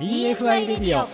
[0.00, 1.04] EFI レディオ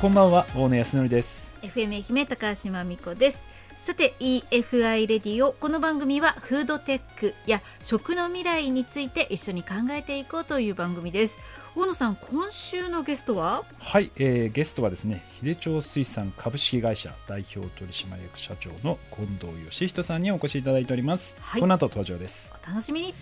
[0.00, 1.50] こんばんは大野康則です。
[1.60, 3.38] FM 愛媛高島美子です。
[3.84, 11.36] さて EFI レディオこの番組はフードテックや食の未来について一緒に考えていこうという番組です。
[11.76, 13.64] 大野さん今週のゲストは？
[13.78, 21.60] はい、えー、ゲストはですね秀町水産株式会社代表取締役社長の近藤義人さんにお越しいただいております、はい。
[21.60, 22.54] この後登場です。
[22.64, 23.14] お楽しみに。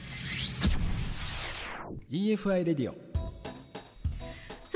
[2.13, 3.10] EFI レディオ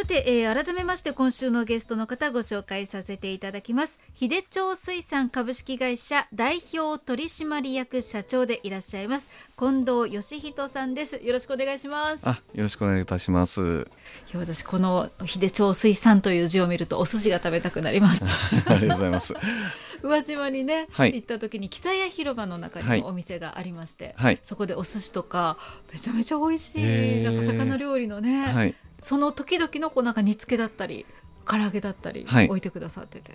[0.04, 3.98] さて、えー改めまして今週のゲストの方ご紹介させていただきます。
[4.14, 9.28] 秀町水産株式会社代表取締役社長でいらっしゃいます。
[9.58, 11.16] 近藤義人さんです。
[11.16, 12.28] よろしくお願いします。
[12.28, 13.88] あ、よろしくお願いいたします。
[14.30, 18.22] いや私この秀町水産という字を見るとお寿司が食べたくなります。
[18.68, 19.32] ありがとうございます。
[20.02, 21.14] 宇和島にね、はい。
[21.14, 22.98] 行った時に北谷広場の中はい。
[22.98, 24.38] にもお店がありまして、はい。
[24.42, 25.56] そこでお寿司とか
[25.90, 31.06] めちゃめちゃ美味しいなんか魚料理のね、はい、その時々のこうなんか煮付けだったり
[31.46, 32.48] 唐揚げだったりはい。
[32.48, 33.32] 置いてくださってて、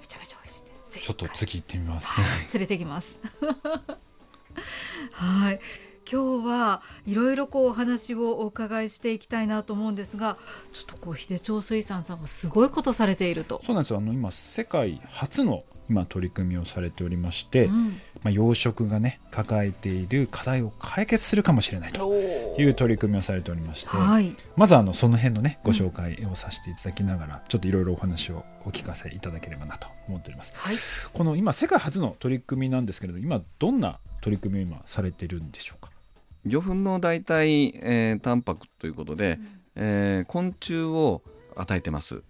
[0.00, 1.04] めちゃめちゃ美味しいです。
[1.04, 2.08] ちょっと次行ってみます。
[2.52, 3.20] 連れてきます。
[5.12, 5.60] はい。
[6.10, 10.38] 今日はいろいろこうお話をお伺いしていきたいなと思うんですが
[10.72, 13.60] ちょっとこう秀町水産さんがすごいことされていると。
[13.64, 13.98] そうなんですよ。
[13.98, 18.00] あの今世界初の今取り組みをされておりまして、うん。
[18.22, 22.14] まあ、養殖がね抱えている課題を解決するかもしれないとお
[22.58, 24.34] いう取り組みをされておりまして、はい。
[24.56, 30.54] まずあのその辺のねご紹介をさせていただきながら、ちょっといろいろお話をお聞かせいただければなと思っております。
[30.56, 30.76] はい。
[31.12, 35.90] この今世界初の取り組みなんですけれど今どんな取り組みを今されているんでしょうか？
[36.46, 39.38] 魚粉の代替、えー、タンパクということで、
[39.74, 41.22] えー昆虫を
[41.56, 42.22] 与えてます。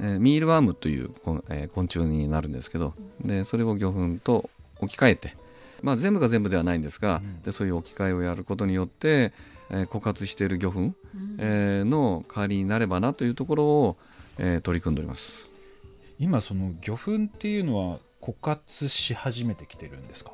[0.00, 5.36] えーミールワームというこん、えー昆虫になるんですけど、でそれを魚粉と置き換えて、
[5.82, 7.42] まあ全部が全部ではないんですが、うん。
[7.42, 9.32] でそういう置き換えをやることによって、
[9.70, 10.92] えー枯渇している魚粉、
[11.38, 13.96] えーの代わりになればなというところを、
[14.38, 15.48] えー取り組んでおります。
[16.18, 20.32] 今その魚粉っていうのは枯渇し始めてきてるんですか？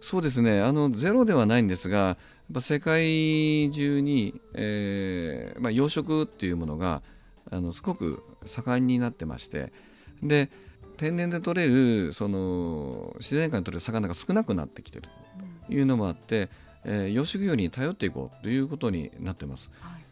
[0.00, 0.60] そうですね。
[0.60, 2.16] あのゼロではないんですがやっ
[2.54, 7.02] ぱ世界中に、えーまあ、養殖っていうものが
[7.50, 9.72] あのすごく盛んになってまして
[10.22, 10.50] で
[10.96, 15.08] 天然で取れるその自然界に取れる魚が少なくなってきてる
[15.66, 16.48] というのもあって、
[16.84, 19.70] えー養殖業に頼っていこうということになってます。
[19.80, 20.06] はい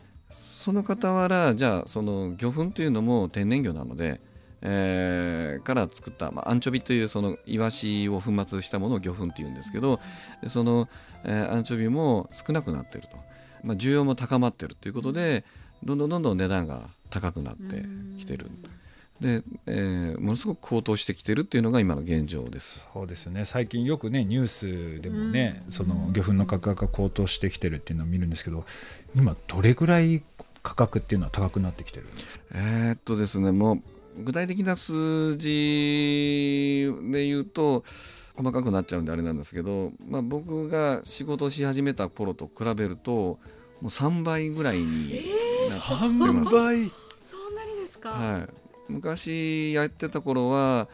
[0.64, 4.20] その傍らじゃあその魚粉というのも天然魚なので、
[4.62, 10.00] えーから作った、まあ、アンチョビというそのイワシを粉末したものを魚粉っていうんですけど
[10.48, 10.88] その、
[11.24, 13.16] えーアンチョビも少なくなっていると、
[13.62, 15.44] まあ、需要も高まっているということで
[15.84, 17.84] どんどんどんどん値段が高くなって
[18.18, 18.46] きてる。
[19.20, 22.80] で、えーものすごく高騰してきてるっていうのが今の現状です。
[22.92, 23.44] そうですね。
[23.44, 24.46] 最近よくねニュー
[24.98, 25.72] スでもね、うん。
[25.72, 28.64] その魚粉の価格が高騰してきてるっていうのを見るんですけど
[29.14, 30.24] 今どれぐらい
[30.64, 32.08] 価格っていうのは高くなってきてる？
[32.08, 33.74] んですかえーっとですねも
[34.18, 37.84] う具体的な数字で言うと
[38.36, 43.38] 細かくなっちゃうんであれなんですけど、まあ、僕が仕事をし始めた頃と比べるとも
[43.82, 44.84] う3倍ぐらいに
[45.70, 47.03] なってます、倍そんなにです
[48.04, 50.88] か、はい、昔やってた頃は、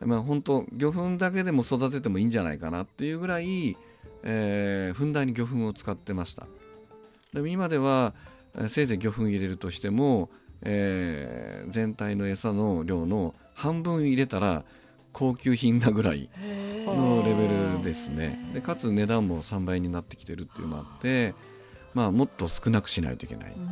[0.00, 3.76] まあ、本当魚粉だけでも育ててもいいんじゃないかなっていうぐらい、
[4.22, 6.46] えーふんだんに魚粉を使ってました。
[7.34, 8.14] でも今では
[8.56, 10.30] えーせいぜい魚粉入れるとしても、
[10.62, 14.64] えー全体の餌の量の半分入れたら
[15.12, 16.30] 高級品なぐらい
[16.86, 18.50] のレベルですね。
[18.54, 21.34] でかつ値段も3倍になってきてるっていうのもあって、
[21.94, 23.66] まあ、もっと少なくしないといけない、うん。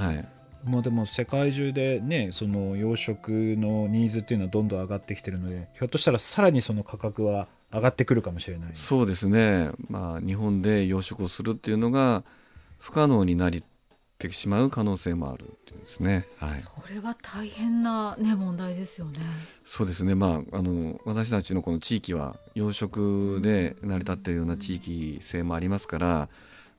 [0.00, 0.28] はい、
[0.66, 12.24] もうでも世界中でねその養殖のニーズっていうのはどんどん上がってきてるのでひょっとしたらさらにその価格は上がってくるかもしれないそうですね、まあ、日本で養殖をするっていうのが
[12.78, 13.50] 不可能になっ
[14.18, 16.26] てしまう可能性もあるっていうんですね。
[16.38, 19.18] はい、これは大変な、ね、問題ですよね。
[19.64, 26.28] そうですね、まあ、あの私たちのこの地域は養殖で成り立っているような地域性もありますから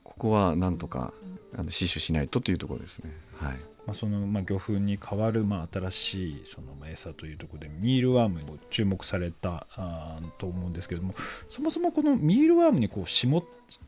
[0.04, 1.14] ここはなんとか
[1.56, 3.12] あの死守しないとというところですね。
[3.38, 11.14] はいまあ、そのまあ魚粉に代わるまあ新しいそのまあ餌というところでミールワームも注目されたあと思うんですけれども
[11.50, 13.44] そもそもこのミールワームにこう絞っ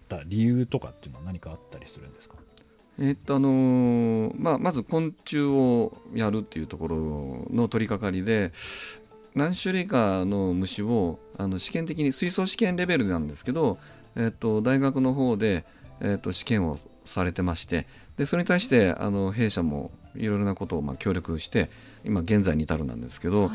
[0.07, 2.36] た理由とかっていうのは何かあったりするんですか？
[2.98, 6.96] えっとあのーまあ、まず昆虫をやるっていうところ
[7.50, 8.51] の取り掛かりで
[9.36, 13.78] 何種類かの虫をあの試験的に水槽試験レベルなんですけど、
[14.16, 15.66] えっと、大学の方で、
[16.01, 17.88] えっと、試験をされてまして
[18.19, 21.71] でそれに対してあの弊社もいろいろなことをまあ協力して
[22.04, 23.50] 今現在に至るなんですけど、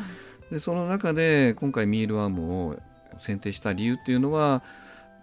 [0.51, 2.79] でその中で今回ミールワームを
[3.19, 4.63] 選定した理由っていうのは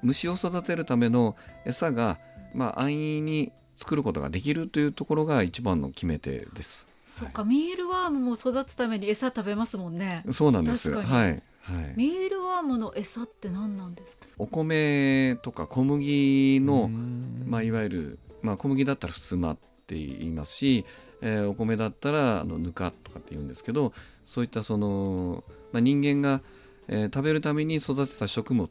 [0.03, 2.19] 虫を育てるための餌が、
[2.55, 6.87] まあ、安易に作ることができるというところが一番の決め手です。
[7.05, 10.91] そうか、ミールワームも育つために餌食べますもんねそうなんです。
[10.91, 11.31] 確かにはい。
[11.31, 11.95] はい。
[11.97, 14.27] ミールワームの餌って何なんですか？
[14.39, 19.57] お米とか小麦の、うんまあ、いわゆる、まあ、小麦だったらふすまっ
[19.87, 20.85] て言いますし、
[21.21, 23.93] えーお米だったらあのぬかとかって言うんですけど
[24.27, 26.41] そういったその、まあ、人間が、
[26.89, 28.69] えー食べるために育てた食物、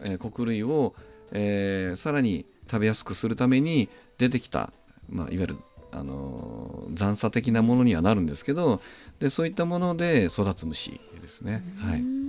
[0.00, 0.94] えー穀類を、
[1.32, 3.88] えーさらに食べやすくするために
[4.18, 4.72] 出てきた、
[5.08, 5.56] まあ、いわゆる、
[5.90, 8.80] あのー残差的なものにはなるんですけど
[9.18, 11.62] でそういったもので育つ虫ですね。
[11.78, 12.21] はい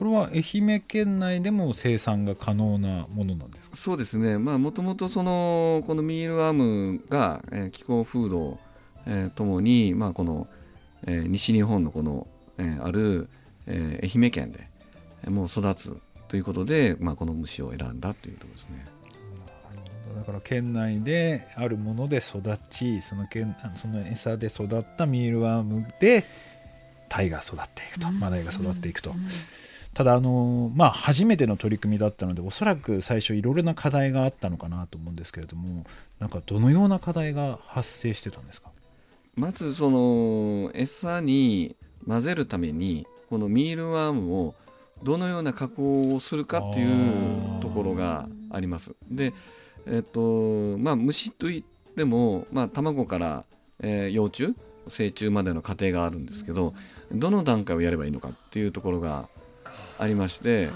[0.00, 3.76] これは愛媛県内でも生産が可能なものなんですか？
[3.76, 8.58] そうですね、まあ、もともとそのこのミールワームが、えー気候風土、
[9.06, 10.46] えーともに、まあ、この、
[11.06, 12.26] えー西日本のこの、
[12.56, 13.28] えーある、
[13.66, 14.68] えー愛媛県で
[15.22, 15.94] えーもう育つ
[16.28, 18.84] ということで、まあ、この虫を選んだというところですね。
[20.16, 26.24] だから県内であるもので育ちその県あその餌で育ったミールワームで
[27.10, 28.08] タイが育っていくと。
[28.08, 28.18] うん。
[28.18, 29.10] マダイが育っていくと。
[29.10, 29.16] うん
[29.92, 35.84] ただあのまあ初めての取り組みだったのでおそらく最初いろいろな課題があったのかなと思うんですけれども
[36.18, 38.70] なんかどのような課題が発生してたんですか？
[39.34, 41.76] まずその餌に
[42.06, 44.54] 混ぜるためにこのミールワームを
[45.02, 48.94] どのような加工をするかっていうところがあります。
[49.10, 49.32] で、
[49.86, 53.44] えっとまあ、虫といっても、まあ、卵から、
[53.80, 54.54] えー幼虫
[54.88, 56.74] 成虫までの過程があるんですけど
[57.12, 59.28] どの段階をやればいいのかっていうところが
[59.98, 60.72] ありましては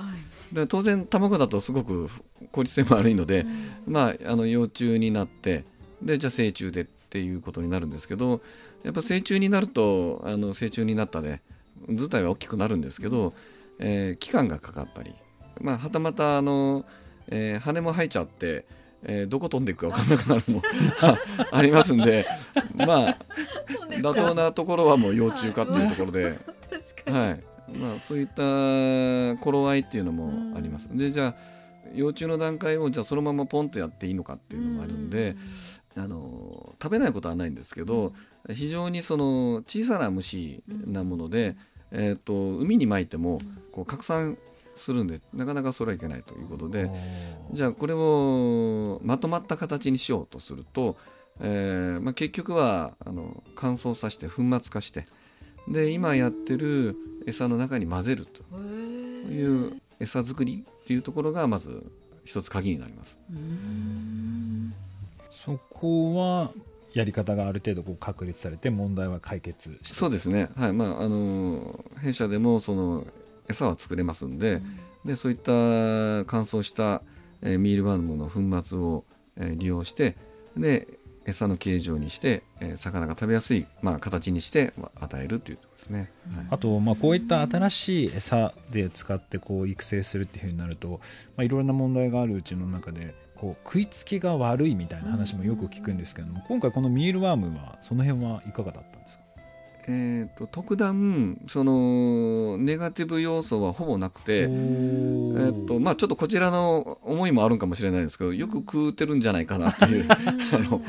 [0.53, 0.55] い。
[0.55, 2.09] で当然卵だとすごく
[2.53, 3.93] 効率性も悪いので、うん。
[3.93, 5.65] まあ、あの幼虫になって
[6.01, 8.41] でじゃあ成虫でっていうことになるんですけど
[8.83, 11.41] やっぱ成虫になるとあの成虫になったで
[11.91, 13.33] 図体は大きくなるんですけど、
[13.79, 15.15] えー期間がかかったり、
[15.61, 16.85] まあ、はたまたあの、
[17.29, 18.65] えー羽も生えちゃって、
[19.03, 20.63] えーどこ飛んでいくか分かんなくなるのも
[21.53, 22.27] ありますんで
[22.75, 23.19] まあ
[23.91, 26.39] 妥当なところはもう幼虫化っていうところで。
[26.71, 30.89] 確かに、はいまあ、そういった頃合いっていうのもあります。
[30.93, 31.35] でじゃあ
[31.93, 35.37] 幼虫の段階をじゃあそのままポンとやっていいのかっていうのもあるんで、
[35.97, 38.13] あの食べないことはないんですけど、
[38.53, 41.57] 非常にその小さな虫なもので、
[41.91, 43.39] えー、と海にまいても
[43.73, 44.37] こう拡散
[44.75, 46.91] するんでなかなかそれはいけないということで
[47.53, 50.97] じゃあこれをまとまった形にしようとすると、
[51.41, 55.07] えーまあ、結局はあの乾燥させて粉末化して
[55.69, 56.97] で今やってる
[57.27, 58.43] 餌の中に混ぜると
[59.31, 61.85] いう餌作りっていうところがまず
[62.25, 63.19] 一つ鍵になります。
[65.31, 66.53] そこは
[66.95, 70.73] やり方がある程度こう確立されて問題は解決そうですね、はい。
[70.73, 73.07] まあ、あの弊社でもその
[73.49, 74.63] 餌は作れますんで,、
[75.05, 75.51] でそういった
[76.27, 77.03] 乾燥した、
[77.43, 79.05] えーミールワームの粉末を、
[79.37, 80.17] えー利用して
[80.57, 80.87] で
[81.27, 86.11] 餌の形状にして、えー魚が食べやすい、まあ、形にしてまあ与えるというとですね。
[86.35, 86.47] はい。
[86.51, 90.89] あと、まあ、こういった新しい餌で使ってこう育成するっていうふうになると、
[91.37, 99.25] まあ、いろいろな問題があるうちの中でこう食いつきが悪いみたいな話もよく聞くんですけども今回このミールワームはその辺はいかがだったんですか？
[99.87, 110.17] えー、と特段そのネガティブ要素はほぼなくて、えーとまあ、ちょっとこちらの思いもあるんかもしれないですけどよく食うてるんじゃないかなっていう あ
[110.59, 110.81] の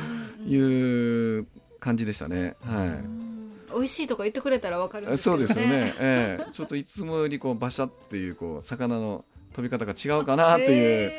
[0.45, 1.47] いう
[1.79, 2.55] 感じでしたね。
[2.63, 3.25] はい。
[3.73, 5.47] 美味しいとか言ってくれたらわかるんですけどね。
[5.47, 6.51] そうですよね、 ええ。
[6.51, 11.11] ちょっといつもよりこうバシャっていうこう魚の飛び方が違うかなっていう、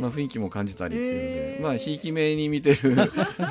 [0.00, 2.96] まあ、雰囲気も感じたりっていうので、まあひいき目に見てる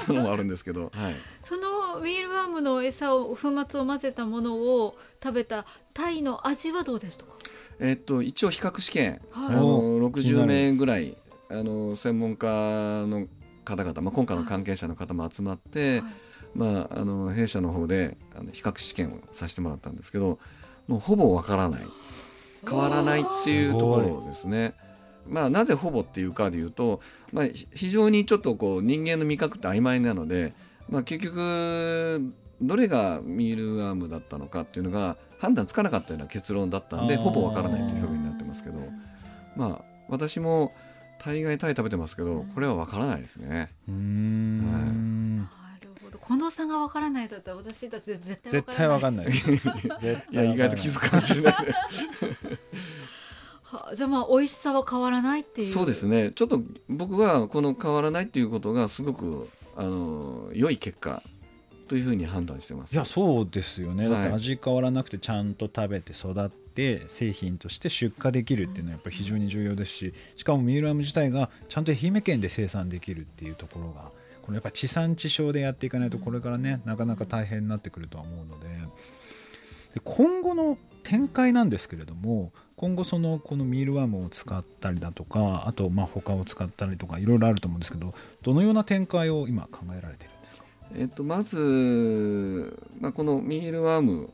[0.08, 7.32] のもあるんですけど、 はい、そのミールワームの餌を粉末を混ぜたものを食べたタイの味はどうでしたか？
[7.80, 9.56] えっと一応比較試験、はい。
[9.56, 11.18] あのお気にな60る名ぐらい
[11.50, 12.48] あの専門家
[13.08, 13.28] の
[13.66, 16.14] 方々、まあ、今回の関係者の方も集まって、はい。
[16.56, 20.40] まあ、あの弊社の方であの比較試験をさせてもらったんですけど
[20.88, 21.82] もうほぼわからない。
[22.68, 24.74] 変わらないっていうところですね。
[25.28, 30.54] まあ、なぜほぼっていうかでいうと、まあ、ひ非常にちょっとこう人間の味覚って曖昧なので、
[30.88, 32.32] まあ、結局
[32.62, 38.80] どれがミールアームだったのかっていうのが判断つかなかったような結論だったんでほぼわからないという表現になってますけど、
[39.56, 40.72] まあ、私も
[41.20, 43.72] 大概タイ食べてますけどこれはわからないですね。
[43.88, 45.38] うーん。
[45.40, 45.44] な
[45.82, 46.20] るほど。
[46.20, 49.32] この差がわからないだったら私たち絶対わかんんない。
[49.32, 50.54] 絶いや対わかんない。
[50.54, 51.54] 意外と気づくかもしれない。
[53.64, 55.72] はあじゃあまあ美味しさは変わらないっていう。
[55.74, 56.32] そうですね。
[56.32, 61.24] ちょっと僕はこの変わらないっていうことがすごくあの良い結果
[61.88, 62.94] というふうに判断してます。
[62.94, 64.10] いやそうですよね。
[64.10, 74.12] だってはい味変わらなくてちゃんと食べて育って製品として出荷できるっていうのはやっぱり非常に重要ですししかもミールアーム自体がちゃんと愛媛県で生産できるっていうところが
[74.42, 78.68] このやっぱ地産地消でやっていかないとこれからねなかなか大変になってくるとは思うので。
[79.94, 88.10] で今後の展開なんですけれども今後そのこのミールワームを使ったりだとかあとまあ他を使ったりとかいろいろあると思うんですけど
[88.42, 90.34] どのような展開を今考えられている？
[90.34, 90.35] んですか
[90.94, 94.30] えっと、まず、まあ、このミールワーム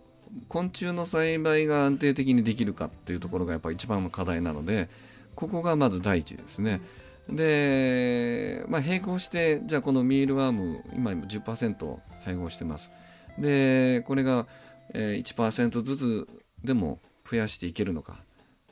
[0.48, 4.90] 昆虫の栽培が安定的にできるかっていうところがやっぱり一番の課題なので
[5.36, 6.82] ここがまず第一ですね。
[7.30, 12.92] で、まあ、並行してじゃあこのミールワーム今10%配合してます。
[13.38, 14.48] でこれが
[14.94, 16.28] 1%ずつ
[16.64, 18.18] でも増やしていけるのか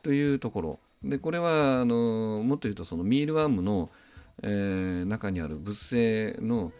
[0.03, 3.89] というところでこれはあのもっと言うとそのミールワームの、
[4.43, 6.71] えー中にある物性の、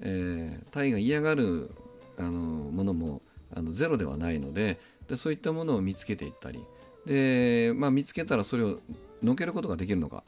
[0.00, 1.70] えー体が嫌がる
[2.18, 3.22] あのものも
[3.54, 6.60] あのゼロではないのででそういったものを見つけていったり。
[7.06, 8.78] で、まあ、見つけたらそれを
[9.22, 10.24] のけることができるのか。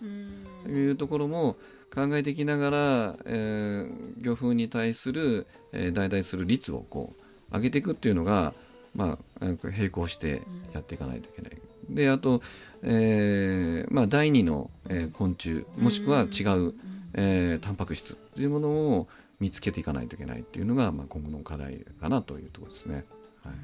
[0.64, 1.56] というところも
[1.94, 7.14] 考えていきながら、えー魚粉に対する、えー代替する率をこ
[7.50, 8.52] う上げていくっていうのが、
[8.94, 10.42] まあ、えー並行して
[10.74, 11.58] やっていかないといけない。
[11.88, 12.42] であと、
[12.82, 16.24] えーまあ、第二の、えー昆虫もしくは違
[16.58, 16.74] う、
[17.14, 19.08] えータンパク質というものを
[19.40, 23.04] 見つけていかないといけないっていうのが、まあ、今後の課題かなというところですね。
[23.44, 23.54] はい。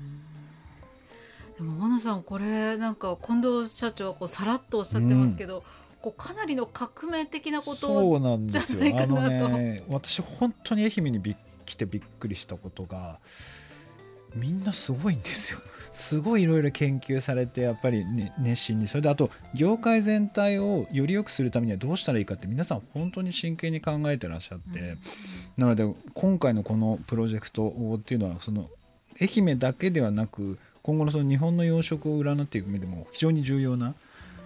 [1.57, 5.65] でも大野さんこれなんか近藤社長はこうさらっとおっしゃってますけど、
[6.01, 9.49] こうかなりの革命的なことじゃないあかなと。
[9.49, 13.19] のね私本当に愛媛にびっ来てびっくりしたことが
[14.35, 15.61] みんなすごいんですよ
[15.93, 18.89] すごいいろいろ研究されてやっぱり、ね、熱心に。
[18.89, 24.97] それであと業界全体をより良くするためにはどうしたらいいかって皆さん本当に真剣に考えてらっしゃって、
[25.57, 28.69] なので今回のこのプロジェクトっていうのはその
[29.21, 33.95] 愛媛だけではなく今後のその日本の養殖を占っていく上でも非常に重要な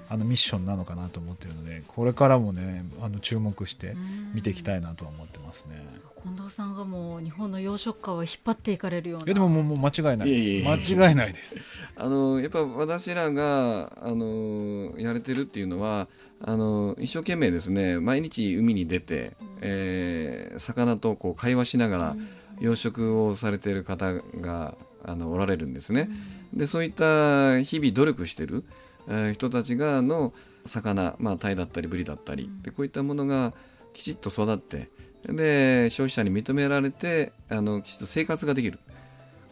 [0.08, 3.96] あのミッションなのかなと思ってるのでこれからもねあの注目して
[4.34, 5.84] 見ていきたいなとは思ってますね。
[6.22, 9.26] 近藤さんがもう日本の養殖家を引っ張っていかれるような。
[9.26, 10.94] いやでももうもう間違いないです。
[10.94, 11.56] 間違いないです。
[11.94, 16.08] あのやっぱ私らがあのやれてるっていうのは
[16.40, 22.16] あの一生懸命ですね毎日海に出て、えー魚とこう会話しながら
[22.60, 26.10] 養殖をされている方があのおられるんですね。
[26.52, 28.64] でそういった日々努力してる、
[29.08, 30.32] えー人たちがの
[30.66, 33.52] 魚、まあ、タイだったりブリだったりでこういったものが
[33.92, 34.90] きちっと育って
[35.26, 38.78] で消費者に認められてあのきちっと生活ができる。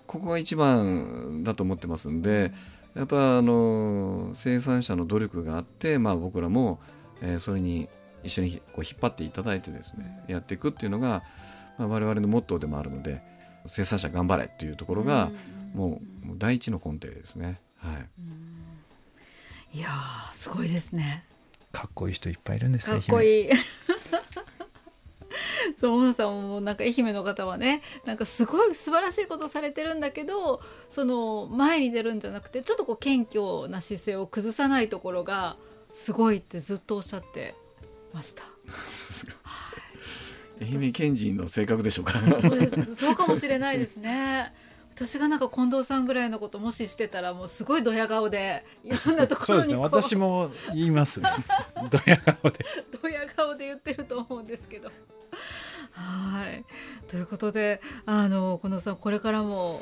[0.06, 2.52] ここが一番だと思ってますんで
[2.94, 6.78] やっぱあの生産者の努力があって、まあ、僕らも、
[7.20, 7.88] えーそれに
[8.22, 11.22] 一緒にこう引っ張っていただいてですねやっていくっていうのが、
[11.78, 13.22] まあ、我々のモットーでもあるので
[13.66, 15.30] 生産者頑張れっていうところが
[15.74, 17.56] もうもう第一の根底ですね。
[17.76, 18.08] はい
[19.74, 21.24] いやーすごいですね
[21.72, 23.46] かっこいい人いっぱいいるんですかっこい。
[23.46, 23.50] いい
[25.76, 35.56] そうさんもなんか愛媛の方はねなんかすごい素晴らしいことされてるんだけどその前に出るんじゃなくてちょっとこう謙虚な姿勢を崩さないところが
[35.92, 37.54] すごいってずっとおっしゃって
[38.12, 38.44] ました。
[40.62, 42.14] 愛媛県人の性格でしょうか。
[42.96, 44.54] そうかもしれないですね。
[44.94, 51.28] 私がなんか近藤さんぐらいのこともししてたらもうすごいドヤ顔でいろんなとこそうですねろにこう私も言いますね
[51.90, 52.64] ドヤ顔で
[53.02, 54.90] ドヤ顔で言ってると思うんですけど。
[55.92, 56.64] はい
[57.08, 59.80] ということであのこのさんこれからも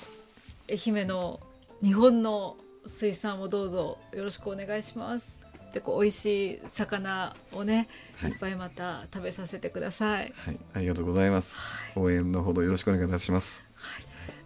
[0.68, 1.40] 愛媛の
[1.82, 5.42] 日本の水産をどうぞよろしくお願いします。
[5.72, 10.32] でこう美味しい魚をね、はいいっぱいまた食べさせてください。
[10.36, 11.54] はい、ありがとうございます。
[11.96, 13.62] 応援のほどよろしくお願いいたします。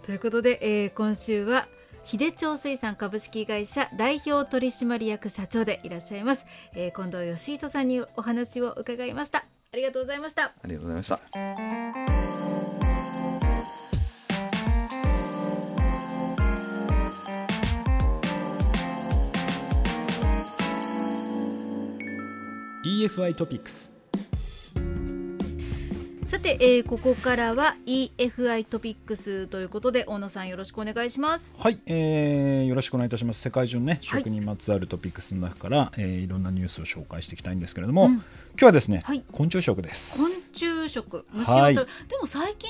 [0.07, 1.67] ということで、えー今週は
[2.05, 6.47] 秀町水産株式会社代表取締役社長でいらっしゃいます、
[6.77, 9.39] えー近藤義人さんにお話を伺いました。
[9.41, 10.45] ありがとうございました。
[10.45, 11.21] ありがとうございました。
[22.85, 23.96] EFI トピックス
[26.37, 31.55] さて、えーここからは EFI トピックスということで大野さんよろしくお願いします。
[31.59, 33.41] はい、えーよろしくお願いいたします。
[33.41, 34.21] 世界中のねはい。
[34.21, 38.11] 食にまつわるトピックスの中から、いえーいろんなニュースを紹介していきたいんですけれども、うん。
[38.13, 38.23] 今
[38.59, 39.25] 日はですね、はい。
[39.33, 40.19] 昆虫食です。
[40.19, 41.25] 昆虫食。
[41.33, 41.81] 虫をはいで
[42.21, 42.69] も最近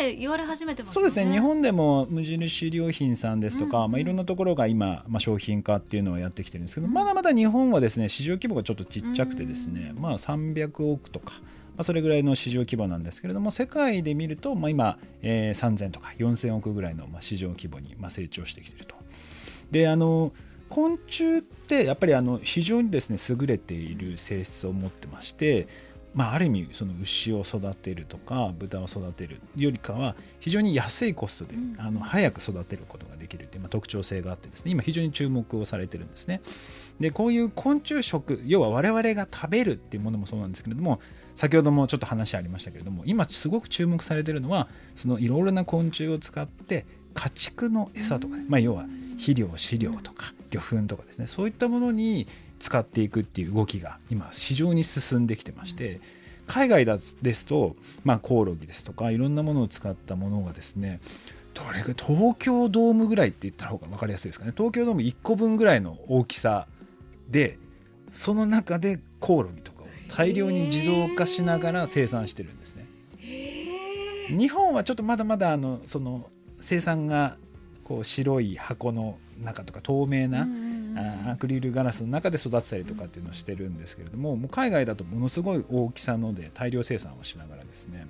[0.00, 1.10] ね言われ始めてますよね。
[1.10, 1.32] そうですね。
[1.32, 3.90] 日本でも無印良品さんですとか、うんうん。
[3.92, 11.34] まあ、いろんなところが今、まあ、商品化っていうのをやってきてるんですけど、まだまだ日本はですね市場規模がちょっとちっちゃくてですね、まあ、300億とか、
[11.76, 18.94] まあ、それぐらいの市場規模なんですけれども世界で見ると、まあ、今、えー、3000とか4000億ぐらいの、まあ、市場規模に、まあ、成長してきていると。
[19.70, 20.32] であの
[20.70, 25.68] 昆虫ってやっぱりあの非常にですね優れている性質を持ってまして
[26.14, 36.40] まあ、ある意味その牛を育てるとか豚を育てるよりかは非常に安いコストで、あの早く育てることができるという、まあ、特徴性があってですね今非常に注目をされてるんですね
[37.00, 41.00] でこういう昆虫食要は我々が食べるっていうものもそうなんですけれども
[41.34, 48.86] 先ほどもちょっと話ありましたけれども今すごく注目されてるのはそのいろいろな昆虫を使って家畜の餌とか、ね、まあ、要は
[49.16, 52.26] 肥料飼料とか魚粉とかですねそういったものに
[52.60, 56.00] 使っていくっていう動きが今非常に進んできてまして、
[56.46, 61.00] 海外ですと、まあ、コオロギですとかいろんなものを使ったものがですね
[61.54, 64.52] どれぐらい東京ドームぐらいって言った方が分かりやすいですかね。
[64.56, 66.66] 東京ドーム1個分ぐらいの大きさ
[67.28, 67.58] で
[68.12, 72.86] その中でコオロギとかを大量に自動化しながら生産してるんですね。
[74.28, 77.36] 日本はちょっとまだまだあのその生産が
[77.82, 80.46] こう白い箱の中とか透明な、
[81.30, 88.06] アクリルガラスの中で育てたりとかっていうのをしてるんですけれどももう海外だとものすごい大きさので大量生産をしながらですね。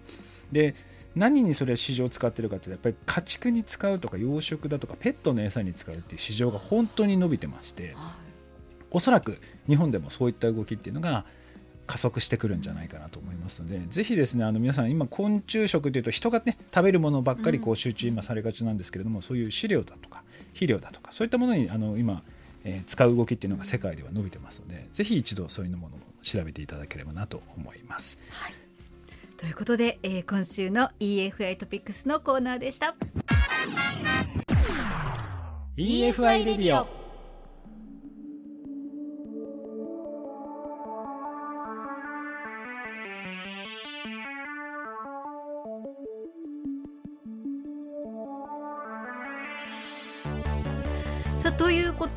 [0.52, 0.74] で
[1.16, 7.94] 何にそれ市場を使ってるかっていうとやっぱり家畜に使うとか養殖だとかペットの餌に使うっていう市場が本当に伸びてまして、
[8.94, 11.26] おそらく日本でもそういった動きっていうのが
[11.86, 20.22] 加速してくるんじゃないかなと思いますのでぜひですねあの皆さん今昆虫食というと人がね食べるものばっかりこう集中今されがちなんですけれども、うん、そういう飼料だとか
[20.52, 22.22] 肥料だとかそういったものにあの今、
[22.62, 28.18] えー、使う動きっていうのが世界では伸びてますのでぜひ一度そういうものを調べていただければなと思います。
[28.30, 28.54] はい、
[29.36, 32.94] ということで、えー、今週の EFI トピックスのコーナーでした。
[35.76, 37.03] EFI レディオ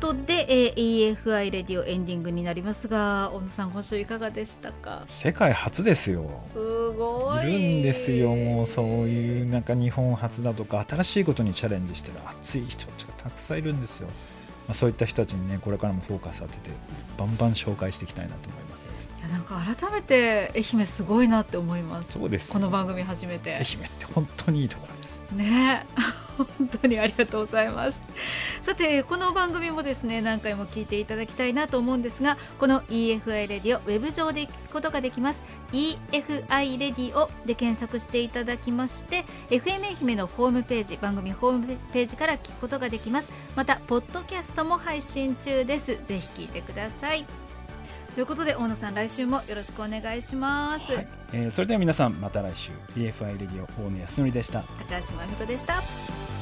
[0.08, 5.04] ことで、えー、EFI レディオエンディングになりますが小野さん今週いかがでしたか？
[5.10, 6.40] 世界初ですよ。
[6.42, 6.56] す
[6.90, 7.48] ごい。
[7.48, 8.34] いるんですよ。
[8.34, 14.12] もうそういうなんか日本初だとか新しいことにチャレンジしてる熱い人たちがたくさんいるんですよ、ま
[14.70, 16.70] あ、そういった人たちにねこれからもフォーカス当てて
[17.18, 18.86] バンバン紹介していきたいなと思います。
[19.18, 22.12] いやなんか改めて愛媛すごいなって思います。
[22.12, 23.52] そうですこの番組始めて。
[23.52, 23.66] 愛媛っ
[23.98, 24.97] て本当にいいところ
[25.32, 25.86] ね。
[26.38, 26.46] 本
[26.82, 28.00] 当にありがとうございます。
[28.62, 35.42] さてこの番組もですね何回も聞いていただきたいなと思うんですがこの EFI レディオウェブ上で聞くことができます。
[35.72, 43.28] EFI レディオで検索していただきまして FM 愛媛のホームページ番組ホームページから聞くことができます。
[43.56, 45.98] またポッドキャストも配信中です。
[46.06, 47.26] ぜひ聞いてください。
[48.18, 52.72] ということで大野さん来週もよろしくお願いします、はい、えー、それでは皆さんまた来週。
[52.96, 54.62] EFI レディオ大野康則でした。
[54.62, 56.37] 高橋真美子でした